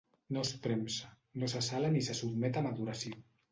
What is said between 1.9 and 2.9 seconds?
ni se sotmet a